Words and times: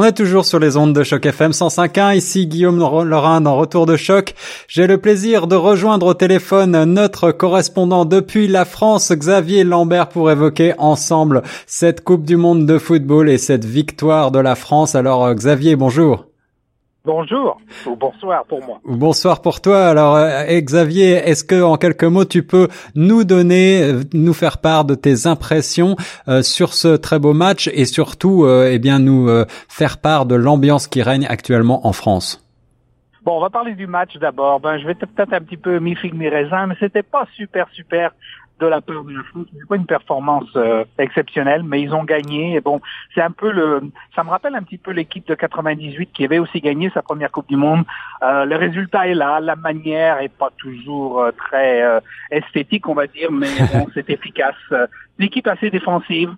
On 0.00 0.04
est 0.04 0.12
toujours 0.12 0.44
sur 0.44 0.60
les 0.60 0.76
ondes 0.76 0.92
de 0.92 1.02
choc 1.02 1.26
FM 1.26 1.50
105.1. 1.50 2.16
Ici 2.16 2.46
Guillaume 2.46 2.78
Laurin 2.78 3.40
dans 3.40 3.56
Retour 3.56 3.84
de 3.84 3.96
choc. 3.96 4.36
J'ai 4.68 4.86
le 4.86 4.98
plaisir 4.98 5.48
de 5.48 5.56
rejoindre 5.56 6.06
au 6.06 6.14
téléphone 6.14 6.84
notre 6.84 7.32
correspondant 7.32 8.04
depuis 8.04 8.46
la 8.46 8.64
France, 8.64 9.10
Xavier 9.10 9.64
Lambert, 9.64 10.08
pour 10.08 10.30
évoquer 10.30 10.72
ensemble 10.78 11.42
cette 11.66 12.04
Coupe 12.04 12.22
du 12.22 12.36
Monde 12.36 12.64
de 12.64 12.78
football 12.78 13.28
et 13.28 13.38
cette 13.38 13.64
victoire 13.64 14.30
de 14.30 14.38
la 14.38 14.54
France. 14.54 14.94
Alors 14.94 15.34
Xavier, 15.34 15.74
bonjour. 15.74 16.27
Bonjour 17.04 17.58
ou 17.86 17.96
bonsoir 17.96 18.44
pour 18.44 18.62
moi. 18.64 18.80
Bonsoir 18.84 19.40
pour 19.40 19.60
toi. 19.60 19.86
Alors 19.86 20.16
euh, 20.16 20.60
Xavier, 20.60 21.12
est-ce 21.12 21.44
que 21.44 21.62
en 21.62 21.76
quelques 21.76 22.04
mots 22.04 22.24
tu 22.24 22.42
peux 22.42 22.68
nous 22.94 23.24
donner, 23.24 23.82
euh, 23.82 24.02
nous 24.12 24.34
faire 24.34 24.58
part 24.58 24.84
de 24.84 24.94
tes 24.94 25.26
impressions 25.26 25.96
euh, 26.26 26.42
sur 26.42 26.74
ce 26.74 26.96
très 26.96 27.18
beau 27.18 27.32
match 27.32 27.70
et 27.72 27.84
surtout, 27.84 28.46
eh 28.48 28.78
bien, 28.78 28.98
nous 28.98 29.28
faire 29.68 29.98
part 29.98 30.26
de 30.26 30.34
l'ambiance 30.34 30.86
qui 30.86 31.02
règne 31.02 31.26
actuellement 31.26 31.86
en 31.86 31.92
France? 31.92 32.47
Bon, 33.28 33.36
on 33.36 33.40
va 33.40 33.50
parler 33.50 33.74
du 33.74 33.86
match 33.86 34.16
d'abord. 34.16 34.58
Ben, 34.58 34.78
je 34.78 34.86
vais 34.86 34.94
peut-être 34.94 35.34
un 35.34 35.42
petit 35.42 35.58
peu 35.58 35.78
mi 35.80 35.94
figue 35.94 36.14
mi 36.14 36.30
raisin, 36.30 36.66
mais 36.66 36.76
c'était 36.80 37.02
pas 37.02 37.26
super 37.36 37.68
super 37.74 38.12
de 38.58 38.66
la 38.66 38.80
part 38.80 39.04
de 39.04 39.14
la 39.14 39.22
France. 39.22 39.44
C'est 39.52 39.68
pas 39.68 39.76
une 39.76 39.84
performance 39.84 40.48
euh, 40.56 40.86
exceptionnelle, 40.96 41.62
mais 41.62 41.82
ils 41.82 41.92
ont 41.92 42.04
gagné. 42.04 42.54
Et 42.54 42.62
bon, 42.62 42.80
c'est 43.14 43.20
un 43.20 43.30
peu 43.30 43.52
le, 43.52 43.82
ça 44.16 44.24
me 44.24 44.30
rappelle 44.30 44.54
un 44.54 44.62
petit 44.62 44.78
peu 44.78 44.92
l'équipe 44.92 45.28
de 45.28 45.34
98 45.34 46.10
qui 46.14 46.24
avait 46.24 46.38
aussi 46.38 46.62
gagné 46.62 46.88
sa 46.94 47.02
première 47.02 47.30
Coupe 47.30 47.50
du 47.50 47.56
Monde. 47.56 47.84
Euh, 48.22 48.46
le 48.46 48.56
résultat 48.56 49.08
est 49.08 49.14
là, 49.14 49.40
la 49.40 49.56
manière 49.56 50.20
est 50.20 50.32
pas 50.34 50.50
toujours 50.56 51.20
euh, 51.20 51.30
très 51.32 51.82
esthétique, 52.30 52.88
on 52.88 52.94
va 52.94 53.08
dire, 53.08 53.30
mais 53.30 53.48
bon, 53.74 53.88
c'est 53.94 54.08
efficace. 54.08 54.56
L'équipe 55.18 55.46
assez 55.46 55.68
défensive. 55.68 56.30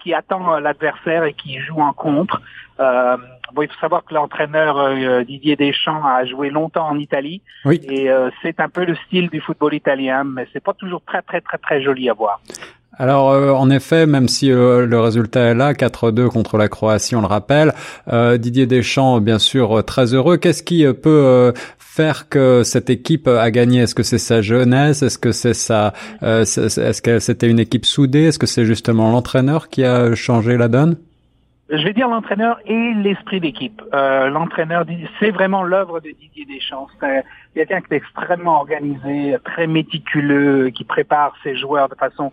Qui 0.00 0.14
attend 0.14 0.58
l'adversaire 0.58 1.24
et 1.24 1.34
qui 1.34 1.58
joue 1.58 1.80
en 1.80 1.92
contre. 1.92 2.40
Euh, 2.80 3.16
Bon, 3.54 3.62
il 3.62 3.68
faut 3.68 3.78
savoir 3.80 4.04
que 4.04 4.14
l'entraîneur 4.14 4.78
euh, 4.78 5.24
Didier 5.24 5.56
Deschamps 5.56 6.04
a 6.06 6.24
joué 6.24 6.48
longtemps 6.48 6.88
en 6.88 6.98
Italie 6.98 7.42
oui. 7.66 7.80
et 7.84 8.10
euh, 8.10 8.30
c'est 8.40 8.60
un 8.60 8.68
peu 8.70 8.84
le 8.84 8.94
style 9.06 9.28
du 9.28 9.40
football 9.40 9.74
italien, 9.74 10.24
mais 10.24 10.46
c'est 10.52 10.62
pas 10.62 10.72
toujours 10.72 11.02
très 11.04 11.20
très 11.20 11.42
très 11.42 11.58
très 11.58 11.82
joli 11.82 12.08
à 12.08 12.14
voir. 12.14 12.40
Alors 12.98 13.30
euh, 13.30 13.50
en 13.52 13.70
effet, 13.70 14.06
même 14.06 14.28
si 14.28 14.48
le 14.48 15.00
résultat 15.00 15.40
est 15.40 15.54
là, 15.54 15.72
4-2 15.72 16.28
contre 16.28 16.58
la 16.58 16.68
Croatie, 16.68 17.16
on 17.16 17.20
le 17.20 17.26
rappelle, 17.26 17.72
Didier 18.38 18.66
Deschamps, 18.66 19.20
bien 19.20 19.38
sûr, 19.38 19.84
très 19.84 20.14
heureux. 20.14 20.36
Qu'est-ce 20.36 20.62
qui 20.62 20.84
peut 20.92 21.52
faire 21.78 22.28
que 22.28 22.62
cette 22.62 22.90
équipe 22.90 23.28
a 23.28 23.50
gagné? 23.50 23.80
Est-ce 23.80 23.94
que 23.94 24.02
c'est 24.02 24.18
sa 24.18 24.42
jeunesse? 24.42 25.02
Est-ce 25.02 25.18
que 25.18 25.32
c'est 25.32 25.54
sa 25.54 25.92
Est-ce 26.22 27.02
que 27.02 27.18
c'était 27.18 27.48
une 27.48 27.60
équipe 27.60 27.86
soudée? 27.86 28.24
Est-ce 28.24 28.38
que 28.38 28.46
c'est 28.46 28.64
justement 28.64 29.10
l'entraîneur 29.10 29.68
qui 29.68 29.84
a 29.84 30.14
changé 30.14 30.56
la 30.56 30.68
donne? 30.68 30.96
Je 31.72 31.82
vais 31.84 31.94
dire 31.94 32.06
l'entraîneur 32.06 32.58
et 32.66 32.92
l'esprit 32.92 33.40
d'équipe. 33.40 33.80
Euh, 33.94 34.28
l'entraîneur, 34.28 34.84
c'est 35.18 35.30
vraiment 35.30 35.62
l'œuvre 35.62 36.00
de 36.00 36.10
Didier 36.10 36.44
Deschamps. 36.44 36.86
C'est 37.00 37.24
quelqu'un 37.54 37.80
qui 37.80 37.94
est 37.94 37.96
extrêmement 37.96 38.58
organisé, 38.58 39.36
très 39.42 39.66
méticuleux, 39.66 40.68
qui 40.68 40.84
prépare 40.84 41.34
ses 41.42 41.56
joueurs 41.56 41.88
de 41.88 41.94
façon 41.94 42.30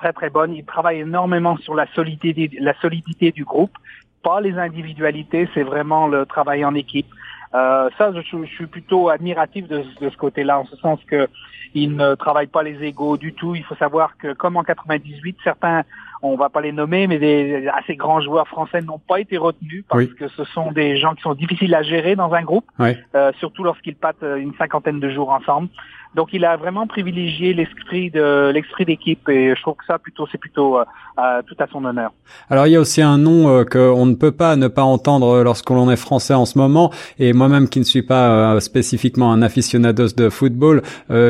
très 0.00 0.12
très 0.12 0.30
bonne. 0.30 0.52
Il 0.54 0.64
travaille 0.64 1.00
énormément 1.00 1.56
sur 1.58 1.74
la 1.74 1.86
solidité, 1.94 2.50
la 2.58 2.74
solidité 2.80 3.30
du 3.32 3.44
groupe, 3.44 3.76
pas 4.22 4.40
les 4.40 4.56
individualités. 4.58 5.48
C'est 5.54 5.62
vraiment 5.62 6.08
le 6.08 6.26
travail 6.26 6.64
en 6.64 6.74
équipe. 6.74 7.10
Euh, 7.54 7.90
ça, 7.98 8.12
je, 8.12 8.20
je, 8.20 8.46
suis 8.46 8.66
plutôt 8.66 9.08
admiratif 9.08 9.66
de, 9.68 9.78
de 10.00 10.08
ce 10.08 10.16
côté-là, 10.16 10.58
en 10.60 10.64
ce 10.66 10.76
sens 10.76 11.00
que 11.06 11.28
il 11.74 11.94
ne 11.96 12.14
travaille 12.14 12.46
pas 12.46 12.62
les 12.62 12.82
égaux 12.82 13.16
du 13.16 13.32
tout. 13.32 13.54
Il 13.54 13.64
faut 13.64 13.76
savoir 13.76 14.16
que, 14.16 14.32
comme 14.32 14.56
en 14.56 14.64
98, 14.64 15.36
certains 15.44 15.82
on 16.22 16.36
va 16.36 16.48
pas 16.48 16.60
les 16.60 16.72
nommer, 16.72 17.06
mais 17.06 17.18
des 17.18 17.68
assez 17.68 17.96
grands 17.96 18.20
joueurs 18.20 18.48
français 18.48 18.82
n'ont 18.82 18.98
pas 18.98 19.20
été 19.20 19.36
retenus 19.36 19.84
parce 19.88 20.06
que 20.06 20.28
ce 20.28 20.44
sont 20.44 20.72
des 20.72 20.96
gens 20.96 21.14
qui 21.14 21.22
sont 21.22 21.34
difficiles 21.34 21.74
à 21.74 21.82
gérer 21.82 22.16
dans 22.16 22.32
un 22.32 22.42
groupe, 22.42 22.66
euh, 22.80 23.32
surtout 23.38 23.64
lorsqu'ils 23.64 23.96
passent 23.96 24.22
une 24.22 24.54
cinquantaine 24.54 25.00
de 25.00 25.10
jours 25.10 25.30
ensemble. 25.30 25.68
Donc 26.14 26.30
il 26.32 26.44
a 26.44 26.56
vraiment 26.56 26.88
privilégié 26.88 27.54
l'esprit 27.54 28.10
de 28.10 28.50
l'esprit 28.52 28.84
d'équipe 28.84 29.28
et 29.28 29.54
je 29.54 29.62
trouve 29.62 29.76
que 29.76 29.84
ça 29.86 29.98
plutôt 29.98 30.26
c'est 30.30 30.38
plutôt 30.38 30.78
euh, 30.78 30.84
euh, 31.20 31.42
tout 31.46 31.56
à 31.58 31.66
son 31.66 31.84
honneur. 31.84 32.12
Alors 32.48 32.66
il 32.66 32.72
y 32.72 32.76
a 32.76 32.80
aussi 32.80 33.02
un 33.02 33.18
nom 33.18 33.48
euh, 33.48 33.64
qu'on 33.64 34.06
ne 34.06 34.14
peut 34.14 34.32
pas 34.32 34.56
ne 34.56 34.68
pas 34.68 34.82
entendre 34.82 35.42
lorsque 35.42 35.68
l'on 35.70 35.90
est 35.90 35.96
français 35.96 36.34
en 36.34 36.46
ce 36.46 36.56
moment 36.56 36.90
et 37.18 37.32
moi-même 37.32 37.68
qui 37.68 37.78
ne 37.78 37.84
suis 37.84 38.02
pas 38.02 38.54
euh, 38.54 38.60
spécifiquement 38.60 39.32
un 39.32 39.42
aficionados 39.42 40.14
de 40.16 40.30
football, 40.30 40.82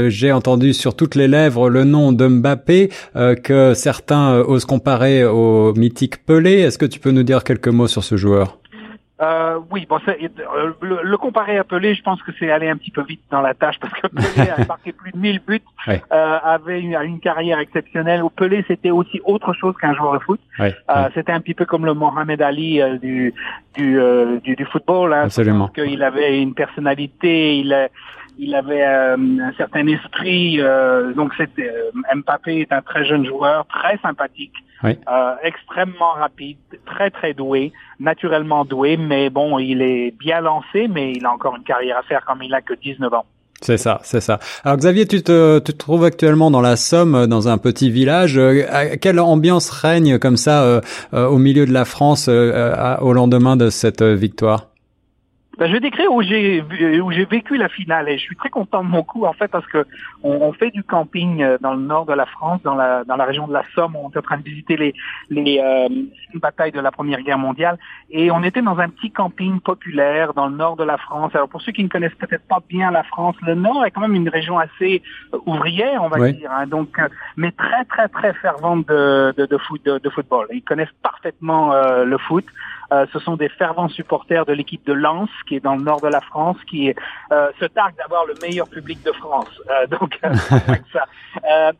j'ai 0.09 0.33
entendu 0.33 0.75
sur 0.75 0.95
toutes 0.95 1.15
les 1.15 1.29
lèvres 1.29 1.69
le 1.71 1.85
nom 1.85 2.13
de 2.13 2.27
Mbappé 2.27 2.91
que 3.43 3.75
certains 3.75 4.39
osent 4.41 4.65
comparer 4.81 5.25
au 5.27 5.75
mythique 5.75 6.25
Pelé. 6.25 6.61
Est-ce 6.61 6.79
que 6.79 6.87
tu 6.87 7.01
peux 7.01 7.11
nous 7.11 7.23
dire 7.23 7.45
quelques 7.45 7.69
mots 7.69 7.87
sur 7.87 8.03
ce 8.03 8.17
joueur? 8.17 8.57
Euh, 9.21 9.59
oui, 9.71 9.87
bon, 9.87 9.99
euh, 10.09 10.73
le, 10.81 11.01
le, 11.03 11.17
comparer 11.19 11.59
à 11.59 11.65
Pelé, 11.65 11.95
je 11.95 12.03
pense 12.03 12.23
que 12.23 12.33
c'est 12.39 12.51
aller 12.51 12.71
un 12.71 12.79
petit 12.79 12.91
peu 12.91 13.03
vite 13.03 13.21
dans 13.31 13.43
la 13.43 13.53
tâche 13.53 13.77
parce 13.79 13.93
que 13.93 14.07
Pelé 14.07 14.49
a 14.57 14.65
marqué 14.65 14.93
plus 14.93 15.13
de 15.13 15.19
1000 15.19 15.41
buts, 15.47 15.61
euh, 15.87 16.39
avait 16.43 16.81
une, 16.81 16.95
une, 16.95 17.21
carrière 17.21 17.59
exceptionnelle. 17.59 18.23
Au 18.23 18.31
Pelé, 18.31 18.65
c'était 18.67 18.91
aussi 18.91 19.21
autre 19.27 19.53
chose 19.53 19.75
qu'un 19.79 19.93
joueur 19.93 20.15
de 20.15 20.21
foot. 20.21 20.41
C'était 21.15 21.33
un 21.33 21.41
petit 21.43 21.53
peu 21.53 21.67
comme 21.67 21.85
le 21.85 21.93
Mohamed 21.93 22.41
Ali 22.41 22.81
du 23.03 23.35
du, 23.75 24.01
du, 24.43 24.57
du 24.57 24.65
football. 24.65 25.13
Hein, 25.13 25.25
Absolument. 25.25 25.69
Parce 25.69 25.87
qu'il 25.87 26.03
avait 26.03 26.41
une 26.41 26.55
personnalité, 26.55 27.59
il 27.59 27.91
il 28.41 28.55
avait 28.55 28.85
un 28.85 29.53
certain 29.57 29.87
esprit. 29.87 30.59
donc, 31.15 31.33
c'était 31.37 31.71
Mbappé 32.15 32.61
est 32.61 32.73
un 32.73 32.83
très 32.83 33.05
jeune 33.05 33.27
joueur, 33.27 33.67
très 33.67 33.99
sympathique. 33.99 34.55
Euh, 34.85 35.35
extrêmement 35.43 36.13
rapide, 36.13 36.57
très 36.87 37.11
très 37.11 37.35
doué, 37.35 37.73
naturellement 37.99 38.65
doué, 38.65 38.97
mais 38.97 39.29
bon, 39.29 39.59
il 39.59 39.83
est 39.83 40.15
bien 40.19 40.41
lancé, 40.41 40.89
mais 40.89 41.13
il 41.13 41.27
a 41.27 41.33
encore 41.33 41.55
une 41.57 41.65
carrière 41.65 41.99
à 41.99 42.03
faire 42.03 42.25
comme 42.25 42.43
il 42.43 42.55
a 42.55 42.63
que 42.63 42.73
19 42.75 43.13
ans. 43.13 43.27
C'est 43.61 43.77
ça, 43.77 44.01
c'est 44.05 44.23
ça. 44.23 44.39
Alors 44.65 44.79
Xavier, 44.79 45.07
tu 45.07 45.23
te, 45.23 45.59
tu 45.59 45.73
te 45.73 45.77
trouves 45.77 46.05
actuellement 46.05 46.51
dans 46.51 46.63
la 46.63 46.77
Somme, 46.77 47.27
dans 47.27 47.47
un 47.47 47.59
petit 47.59 47.91
village. 47.91 48.39
Euh, 48.39 48.97
quelle 48.99 49.21
ambiance 49.21 49.69
règne 49.69 50.19
comme 50.19 50.39
ça 50.39 50.63
euh, 50.63 50.81
au 51.13 51.37
milieu 51.37 51.67
de 51.67 51.73
la 51.73 51.85
France 51.85 52.29
au 52.29 53.13
lendemain 53.13 53.57
de 53.57 53.69
cette 53.69 54.03
victoire? 54.03 54.70
Ben, 55.61 55.67
je 55.67 55.75
vais 55.75 55.81
décrire 55.81 56.11
où 56.11 56.23
j'ai 56.23 56.63
où 57.03 57.13
j'ai 57.13 57.27
vécu 57.27 57.59
la 57.59 57.69
finale 57.69 58.09
et 58.09 58.17
je 58.17 58.23
suis 58.23 58.35
très 58.35 58.49
content 58.49 58.83
de 58.83 58.89
mon 58.89 59.03
coup 59.03 59.27
en 59.27 59.35
fait 59.35 59.49
parce 59.49 59.67
que 59.67 59.85
on, 60.23 60.31
on, 60.41 60.55
fait 60.55 60.71
du 60.71 60.83
camping 60.83 61.43
euh, 61.43 61.59
dans 61.61 61.75
le 61.75 61.83
nord 61.83 62.07
de 62.07 62.15
la 62.15 62.25
France, 62.25 62.63
dans 62.63 62.75
la 62.75 63.05
dans 63.05 63.17
la 63.17 63.27
région 63.27 63.47
de 63.47 63.53
la 63.53 63.63
Somme. 63.75 63.95
On 63.95 64.11
est 64.11 64.17
en 64.17 64.23
train 64.23 64.39
de 64.39 64.43
visiter 64.43 64.79
les 64.79 64.95
les 65.29 65.61
euh, 65.63 65.89
batailles 66.37 66.73
de 66.73 66.81
la 66.81 66.91
Première 66.91 67.21
Guerre 67.21 67.37
mondiale 67.37 67.79
et 68.11 68.31
on 68.31 68.43
était 68.43 68.63
dans 68.63 68.79
un 68.79 68.89
petit 68.89 69.11
camping 69.11 69.61
populaire 69.61 70.33
dans 70.33 70.49
le 70.49 70.57
nord 70.57 70.77
de 70.77 70.85
la 70.85 70.97
France. 70.97 71.33
Alors 71.35 71.51
pour 71.51 71.61
ceux 71.61 71.73
qui 71.73 71.85
ne 71.85 71.91
connaissent 71.91 72.15
peut-être 72.15 72.49
pas 72.49 72.63
bien 72.67 72.91
la 72.91 73.03
France, 73.03 73.37
le 73.43 73.55
nord 73.55 73.85
est 73.85 73.91
quand 73.91 74.01
même 74.01 74.15
une 74.15 74.31
région 74.31 74.59
assez 74.59 75.03
euh, 75.35 75.39
ouvrière, 75.45 76.03
on 76.03 76.09
va 76.09 76.33
dire. 76.33 76.51
Hein, 76.51 76.69
donc 76.69 76.99
euh, 76.99 77.09
mais 77.37 77.53
très 77.53 77.85
très 77.85 78.09
très 78.09 78.33
fervente 78.33 78.89
de 78.89 79.35
de, 79.37 79.45
de, 79.45 79.59
foot, 79.59 79.85
de, 79.85 79.99
de 79.99 80.09
football. 80.09 80.47
Ils 80.55 80.63
connaissent 80.63 80.97
parfaitement 81.03 81.75
le 82.03 82.17
foot. 82.17 82.47
Euh, 82.93 83.07
ce 83.13 83.19
sont 83.21 83.37
des 83.37 83.49
fervents 83.49 83.89
supporters 83.89 84.45
de 84.47 84.53
l'équipe 84.53 84.85
de 84.87 84.93
Lens, 84.93 85.31
qui 85.47 85.57
est 85.57 85.61
dans 85.61 85.77
le 85.77 85.83
nord 85.83 86.01
de 86.01 86.09
la 86.09 86.21
France, 86.21 86.57
qui 86.69 86.93
euh, 87.33 87.49
se 87.61 87.65
targue 87.67 87.97
d'avoir 87.97 88.27
le 88.27 88.35
meilleur 88.43 88.69
public 88.69 89.03
de 89.05 89.13
France. 89.13 89.51
Euh, 89.71 89.87
donc, 89.87 90.19
ça. 90.93 91.07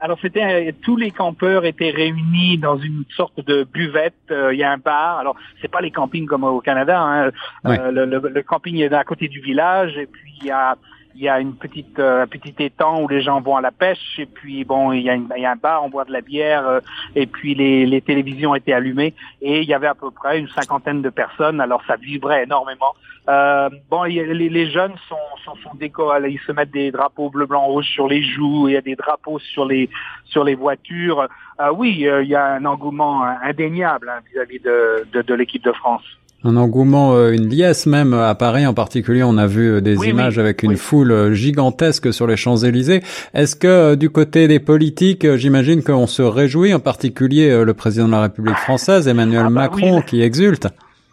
alors, 0.01 0.19
c'était 0.23 0.75
tous 0.83 0.97
les 0.97 1.11
campeurs 1.11 1.65
étaient 1.65 1.91
réunis 1.91 2.59
dans 2.59 2.79
une 2.79 3.05
sorte 3.17 3.45
de 3.45 3.65
buvette. 3.65 4.15
Il 4.31 4.59
y 4.59 4.65
a 4.65 4.71
un 4.71 4.79
bar. 4.79 5.19
Alors, 5.19 5.37
c'est 5.61 5.71
pas 5.71 5.81
les 5.81 5.91
campings 5.91 6.27
comme 6.27 6.45
au 6.45 6.61
Canada. 6.61 7.01
Hein. 7.01 7.31
Le, 7.65 8.05
le, 8.05 8.19
le, 8.29 8.43
camping 8.43 8.77
est 8.77 8.93
à 8.93 9.05
côté 9.05 9.29
du 9.29 9.41
village, 9.41 9.97
et 9.97 10.07
puis 10.07 10.33
il 10.41 10.47
y 10.47 10.51
a 10.51 10.77
il 11.15 11.23
y 11.23 11.29
a 11.29 11.41
une 11.41 11.55
petite 11.55 11.99
euh, 11.99 12.27
petit 12.27 12.55
étang 12.59 13.03
où 13.03 13.09
les 13.09 13.21
gens 13.21 13.41
vont 13.41 13.57
à 13.57 13.61
la 13.61 13.71
pêche 13.71 14.19
et 14.19 14.27
puis 14.27 14.65
bon 14.65 14.93
il 14.93 15.03
y 15.03 15.11
a, 15.11 15.17
il 15.17 15.43
y 15.43 15.45
a 15.45 15.53
un 15.53 15.57
bar 15.57 15.85
on 15.85 15.89
boit 15.89 16.05
de 16.05 16.13
la 16.13 16.21
bière 16.21 16.67
euh, 16.67 16.81
et 17.15 17.27
puis 17.27 17.55
les, 17.55 17.87
les 17.87 18.01
télévisions 18.01 18.55
étaient 18.55 18.73
allumées 18.73 19.15
et 19.43 19.61
il 19.61 19.69
y 19.69 19.75
avait 19.75 19.87
à 19.87 19.95
peu 19.95 20.11
près 20.11 20.39
une 20.39 20.49
cinquantaine 20.49 21.03
de 21.03 21.11
personnes 21.11 21.61
alors 21.61 21.83
ça 21.87 21.97
vibrait 21.97 22.45
énormément. 22.45 22.95
Euh, 23.29 23.69
bon 23.91 24.05
les, 24.05 24.49
les, 24.49 24.71
jeunes 24.71 24.95
sont 25.09 25.17
sont, 25.45 25.57
sont 25.57 25.75
déco 25.75 26.11
ils 26.27 26.41
se 26.47 26.53
mettent 26.53 26.71
des 26.71 26.91
drapeaux 26.91 27.29
bleu 27.29 27.47
blanc 27.47 27.67
rouge 27.67 27.87
sur 27.87 28.09
les 28.09 28.23
joues 28.23 28.69
il 28.69 28.73
y 28.73 28.77
a 28.77 28.81
des 28.81 28.97
drapeaux 28.97 29.39
sur 29.39 29.67
les 29.67 29.89
sur 30.25 30.45
les 30.45 30.55
voitures. 30.55 31.29
Euh, 31.61 31.71
oui 31.73 31.91
il 31.91 32.29
y 32.29 32.35
a 32.35 32.47
un 32.47 32.65
engouement 32.65 33.23
indéniable 33.23 34.09
hein, 34.09 34.21
vis-à-vis 34.33 34.61
de, 34.61 35.07
de, 35.13 35.23
de 35.23 35.35
l'équipe 35.35 35.65
de 35.65 35.73
France 35.73 36.05
un 36.43 36.57
engouement, 36.57 37.15
euh, 37.15 37.33
une 37.33 37.49
liesse 37.49 37.87
même 37.87 38.15
à 38.15 38.35
Paris 38.35 38.67
en 38.67 38.75
particulier. 38.75 39.23
On 39.23 39.37
a 39.37 39.47
vu 39.47 39.75
euh, 39.75 39.81
des 39.81 39.97
images 40.09 40.39
avec 40.39 40.63
une 40.63 40.77
foule 40.77 41.13
euh, 41.13 41.35
gigantesque 41.35 42.13
sur 42.13 42.27
les 42.27 42.37
Champs-Élysées. 42.37 43.03
Est-ce 43.35 43.57
que 43.57 43.95
du 43.95 44.11
côté 44.11 44.49
des 44.49 44.59
politiques, 44.59 45.37
j'imagine 45.37 45.83
qu'on 45.83 46.07
se 46.07 46.23
réjouit, 46.23 46.73
en 46.73 46.81
particulier 46.81 47.65
le 47.65 47.75
président 47.75 48.07
de 48.07 48.13
la 48.13 48.23
République 48.23 48.57
française, 48.57 49.07
Emmanuel 49.09 49.43
ah 49.43 49.45
bah 49.45 49.51
Macron, 49.51 50.03
qui 50.03 50.23
exulte? 50.23 50.69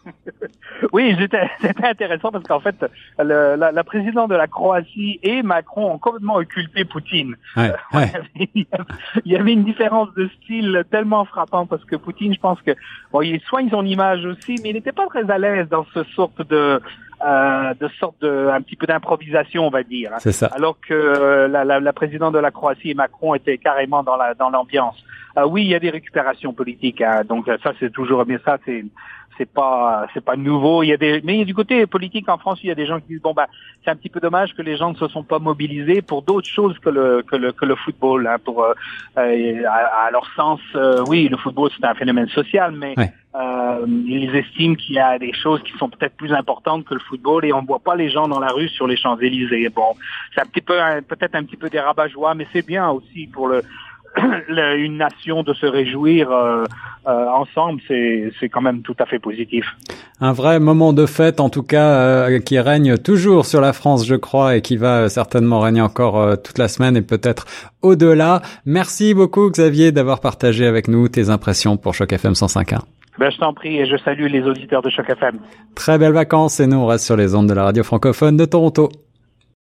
Oui, 0.92 1.16
c'était 1.60 1.86
intéressant 1.86 2.30
parce 2.30 2.44
qu'en 2.44 2.60
fait, 2.60 2.76
le, 3.18 3.56
la, 3.56 3.72
la, 3.72 3.84
présidente 3.84 4.30
de 4.30 4.36
la 4.36 4.46
Croatie 4.46 5.18
et 5.22 5.42
Macron 5.42 5.92
ont 5.92 5.98
complètement 5.98 6.36
occulté 6.36 6.84
Poutine. 6.84 7.36
Ouais, 7.56 7.72
ouais. 7.94 8.12
il 8.54 8.66
y 9.32 9.36
avait 9.36 9.52
une 9.52 9.64
différence 9.64 10.12
de 10.14 10.28
style 10.42 10.84
tellement 10.90 11.24
frappante 11.24 11.68
parce 11.68 11.84
que 11.84 11.96
Poutine, 11.96 12.34
je 12.34 12.40
pense 12.40 12.60
que 12.62 12.72
bon, 13.12 13.22
il 13.22 13.40
soigne 13.40 13.70
son 13.70 13.84
image 13.84 14.24
aussi, 14.24 14.56
mais 14.62 14.70
il 14.70 14.74
n'était 14.74 14.92
pas 14.92 15.06
très 15.06 15.30
à 15.30 15.38
l'aise 15.38 15.68
dans 15.68 15.86
ce 15.94 16.04
sorte 16.14 16.46
de 16.48 16.80
euh, 17.26 17.74
de 17.74 17.88
sorte 17.98 18.20
de 18.20 18.48
un 18.48 18.60
petit 18.62 18.76
peu 18.76 18.86
d'improvisation, 18.86 19.66
on 19.66 19.70
va 19.70 19.82
dire. 19.82 20.12
C'est 20.18 20.30
ça. 20.30 20.46
Alors 20.46 20.76
que 20.80 20.94
euh, 20.94 21.48
la, 21.48 21.64
la, 21.64 21.80
la, 21.80 21.92
présidente 21.92 22.32
de 22.34 22.38
la 22.38 22.52
Croatie 22.52 22.90
et 22.90 22.94
Macron 22.94 23.34
étaient 23.34 23.58
carrément 23.58 24.04
dans 24.04 24.16
la 24.16 24.34
dans 24.34 24.50
l'ambiance. 24.50 24.94
Euh, 25.38 25.46
oui, 25.46 25.62
il 25.64 25.68
y 25.68 25.74
a 25.74 25.78
des 25.78 25.90
récupérations 25.90 26.52
politiques, 26.52 27.00
hein, 27.00 27.22
donc 27.28 27.46
ça 27.62 27.72
c'est 27.78 27.92
toujours 27.92 28.24
bien 28.24 28.38
ça, 28.44 28.58
c'est 28.64 28.84
c'est 29.38 29.48
pas 29.48 30.06
c'est 30.12 30.24
pas 30.24 30.36
nouveau. 30.36 30.82
Il 30.82 30.88
y 30.88 30.92
a 30.92 30.96
des 30.96 31.20
mais 31.24 31.44
du 31.44 31.54
côté 31.54 31.86
politique 31.86 32.28
en 32.28 32.38
France, 32.38 32.58
il 32.62 32.66
y 32.66 32.72
a 32.72 32.74
des 32.74 32.86
gens 32.86 32.98
qui 33.00 33.08
disent 33.08 33.22
bon 33.22 33.32
bah 33.32 33.46
c'est 33.84 33.90
un 33.90 33.96
petit 33.96 34.08
peu 34.08 34.20
dommage 34.20 34.54
que 34.54 34.62
les 34.62 34.76
gens 34.76 34.90
ne 34.90 34.96
se 34.96 35.08
sont 35.08 35.22
pas 35.22 35.38
mobilisés 35.38 36.02
pour 36.02 36.22
d'autres 36.22 36.48
choses 36.48 36.76
que 36.80 36.90
le 36.90 37.22
que 37.22 37.36
le 37.36 37.52
que 37.52 37.64
le 37.64 37.76
football. 37.76 38.26
Hein, 38.26 38.36
pour 38.44 38.64
euh, 38.64 38.72
euh 39.16 39.62
à, 39.68 40.10
leur 40.10 40.28
sens, 40.34 40.60
euh, 40.74 41.04
oui, 41.06 41.28
le 41.28 41.36
football 41.36 41.70
c'est 41.78 41.86
un 41.86 41.94
phénomène 41.94 42.28
social, 42.28 42.72
mais 42.72 42.94
euh, 43.34 43.86
ils 43.86 44.34
estiment 44.34 44.74
qu'il 44.74 44.96
y 44.96 44.98
a 44.98 45.18
des 45.18 45.32
choses 45.32 45.62
qui 45.62 45.72
sont 45.78 45.88
peut-être 45.88 46.16
plus 46.16 46.32
importantes 46.32 46.84
que 46.84 46.94
le 46.94 47.00
football 47.00 47.44
et 47.44 47.52
on 47.52 47.62
voit 47.62 47.78
pas 47.78 47.94
les 47.94 48.10
gens 48.10 48.26
dans 48.26 48.40
la 48.40 48.48
rue 48.48 48.68
sur 48.68 48.86
les 48.86 48.96
Champs 48.96 49.18
Élysées. 49.18 49.68
Bon, 49.68 49.94
c'est 50.34 50.40
un 50.40 50.46
petit 50.46 50.60
peu 50.60 50.74
peut-être 51.06 51.36
un 51.36 51.44
petit 51.44 51.56
peu 51.56 51.70
des 51.70 51.80
rabat 51.80 52.08
mais 52.34 52.46
c'est 52.52 52.66
bien 52.66 52.88
aussi 52.90 53.28
pour 53.28 53.46
le 53.48 53.62
une 54.48 54.96
nation 54.96 55.42
de 55.42 55.52
se 55.54 55.66
réjouir 55.66 56.30
euh, 56.30 56.64
euh, 57.06 57.26
ensemble, 57.28 57.80
c'est 57.88 58.48
quand 58.48 58.60
même 58.60 58.82
tout 58.82 58.96
à 58.98 59.06
fait 59.06 59.18
positif. 59.18 59.64
Un 60.20 60.32
vrai 60.32 60.60
moment 60.60 60.92
de 60.92 61.06
fête, 61.06 61.40
en 61.40 61.50
tout 61.50 61.62
cas, 61.62 61.88
euh, 61.88 62.40
qui 62.40 62.58
règne 62.58 62.98
toujours 62.98 63.46
sur 63.46 63.60
la 63.60 63.72
France, 63.72 64.06
je 64.06 64.14
crois, 64.14 64.56
et 64.56 64.62
qui 64.62 64.76
va 64.76 65.08
certainement 65.08 65.60
régner 65.60 65.80
encore 65.80 66.40
toute 66.42 66.58
la 66.58 66.68
semaine 66.68 66.96
et 66.96 67.02
peut-être 67.02 67.46
au-delà. 67.82 68.42
Merci 68.66 69.14
beaucoup, 69.14 69.50
Xavier, 69.50 69.92
d'avoir 69.92 70.20
partagé 70.20 70.66
avec 70.66 70.88
nous 70.88 71.08
tes 71.08 71.30
impressions 71.30 71.76
pour 71.76 71.94
Choc 71.94 72.12
FM 72.12 72.32
105.1. 72.32 72.80
Ben, 73.18 73.30
je 73.32 73.38
t'en 73.38 73.52
prie 73.52 73.78
et 73.78 73.86
je 73.86 73.96
salue 73.96 74.26
les 74.26 74.42
auditeurs 74.42 74.80
de 74.80 74.90
Choc 74.90 75.10
FM. 75.10 75.40
Très 75.74 75.98
belles 75.98 76.12
vacances 76.12 76.60
et 76.60 76.68
nous 76.68 76.76
on 76.76 76.86
reste 76.86 77.04
sur 77.04 77.16
les 77.16 77.34
ondes 77.34 77.48
de 77.48 77.54
la 77.54 77.64
radio 77.64 77.82
francophone 77.82 78.36
de 78.36 78.44
Toronto. 78.44 78.90